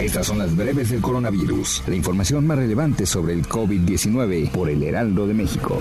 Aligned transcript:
Estas 0.00 0.26
son 0.26 0.38
las 0.38 0.56
breves 0.56 0.88
del 0.88 1.02
coronavirus, 1.02 1.82
la 1.86 1.94
información 1.94 2.46
más 2.46 2.56
relevante 2.56 3.04
sobre 3.04 3.34
el 3.34 3.46
COVID-19 3.46 4.50
por 4.50 4.70
el 4.70 4.82
Heraldo 4.82 5.26
de 5.26 5.34
México. 5.34 5.76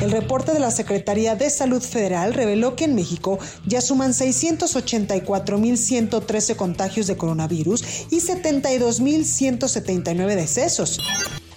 El 0.00 0.12
reporte 0.12 0.52
de 0.52 0.60
la 0.60 0.70
Secretaría 0.70 1.34
de 1.34 1.50
Salud 1.50 1.82
Federal 1.82 2.34
reveló 2.34 2.76
que 2.76 2.84
en 2.84 2.94
México 2.94 3.40
ya 3.66 3.80
suman 3.80 4.12
684.113 4.12 6.54
contagios 6.54 7.08
de 7.08 7.16
coronavirus 7.16 7.82
y 8.10 8.20
72.179 8.20 10.36
decesos. 10.36 11.00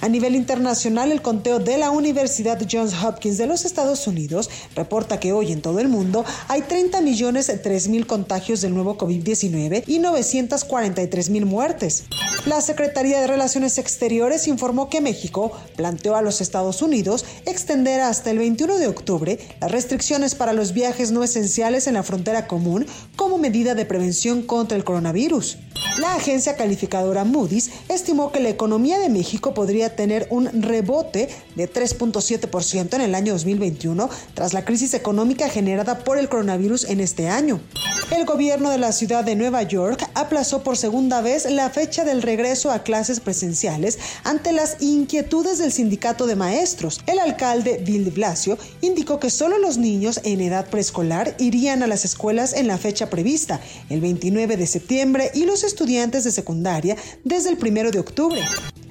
A 0.07 0.09
nivel 0.09 0.37
internacional, 0.37 1.11
el 1.11 1.21
conteo 1.21 1.59
de 1.59 1.77
la 1.77 1.91
Universidad 1.91 2.65
Johns 2.71 2.93
Hopkins 3.03 3.37
de 3.37 3.45
los 3.45 3.65
Estados 3.65 4.07
Unidos 4.07 4.49
reporta 4.73 5.19
que 5.19 5.33
hoy 5.33 5.51
en 5.51 5.61
todo 5.61 5.81
el 5.81 5.89
mundo 5.89 6.23
hay 6.47 6.61
30 6.61 7.01
millones 7.01 7.51
3 7.61 7.89
mil 7.89 8.07
contagios 8.07 8.61
del 8.61 8.73
nuevo 8.73 8.97
COVID-19 8.97 9.83
y 9.85 9.99
943 9.99 11.29
mil 11.29 11.45
muertes. 11.45 12.05
La 12.45 12.61
Secretaría 12.61 13.19
de 13.19 13.27
Relaciones 13.27 13.77
Exteriores 13.77 14.47
informó 14.47 14.89
que 14.89 15.01
México 15.01 15.51
planteó 15.75 16.15
a 16.15 16.21
los 16.21 16.39
Estados 16.39 16.81
Unidos 16.81 17.25
extender 17.45 17.99
hasta 17.99 18.31
el 18.31 18.37
21 18.37 18.77
de 18.77 18.87
octubre 18.87 19.37
las 19.59 19.69
restricciones 19.69 20.35
para 20.35 20.53
los 20.53 20.71
viajes 20.71 21.11
no 21.11 21.25
esenciales 21.25 21.85
en 21.85 21.95
la 21.95 22.03
frontera 22.03 22.47
común 22.47 22.85
como 23.17 23.37
medida 23.37 23.75
de 23.75 23.85
prevención 23.85 24.43
contra 24.43 24.77
el 24.77 24.85
coronavirus. 24.85 25.57
La 25.99 26.13
agencia 26.13 26.55
calificadora 26.55 27.23
Moody's 27.23 27.71
estimó 27.89 28.31
que 28.31 28.39
la 28.39 28.49
economía 28.49 28.99
de 28.99 29.09
México 29.09 29.55
podría 29.55 29.95
tener 29.97 30.27
un 30.29 30.63
rebote 30.63 31.27
de 31.55 31.69
3.7% 31.69 32.93
en 32.93 33.01
el 33.01 33.15
año 33.15 33.33
2021 33.33 34.09
tras 34.33 34.53
la 34.53 34.63
crisis 34.63 34.93
económica 34.93 35.49
generada 35.49 36.05
por 36.05 36.17
el 36.17 36.29
coronavirus 36.29 36.85
en 36.85 37.01
este 37.01 37.27
año. 37.27 37.59
El 38.09 38.25
gobierno 38.25 38.69
de 38.69 38.77
la 38.77 38.93
ciudad 38.93 39.25
de 39.25 39.35
Nueva 39.35 39.63
York 39.63 40.09
aplazó 40.13 40.63
por 40.63 40.77
segunda 40.77 41.19
vez 41.19 41.43
la 41.51 41.69
fecha 41.69 42.05
del 42.05 42.21
regreso 42.21 42.71
a 42.71 42.83
clases 42.83 43.19
presenciales 43.19 43.99
ante 44.23 44.53
las 44.53 44.77
inquietudes 44.81 45.57
del 45.57 45.73
sindicato 45.73 46.25
de 46.25 46.37
maestros. 46.37 47.01
El 47.05 47.19
alcalde 47.19 47.81
Bill 47.85 48.05
de 48.05 48.11
Blasio 48.11 48.57
indicó 48.79 49.19
que 49.19 49.29
solo 49.29 49.57
los 49.57 49.77
niños 49.77 50.21
en 50.23 50.39
edad 50.39 50.69
preescolar 50.69 51.35
irían 51.37 51.83
a 51.83 51.87
las 51.87 52.05
escuelas 52.05 52.53
en 52.53 52.67
la 52.67 52.77
fecha 52.77 53.09
prevista, 53.09 53.59
el 53.89 53.99
29 53.99 54.55
de 54.55 54.67
septiembre, 54.67 55.31
y 55.33 55.45
los 55.45 55.65
estudiantes 55.65 56.23
de 56.23 56.31
secundaria 56.31 56.95
desde 57.25 57.49
el 57.49 57.57
1 57.61 57.91
de 57.91 57.99
octubre. 57.99 58.41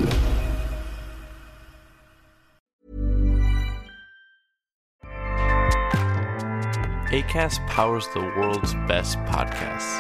ACAST 7.12 7.60
powers 7.68 8.08
the 8.14 8.22
world's 8.38 8.74
best 8.88 9.20
podcasts. 9.26 10.00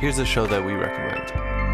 Here's 0.00 0.18
a 0.18 0.24
show 0.24 0.46
that 0.46 0.64
we 0.64 0.72
recommend. 0.72 1.73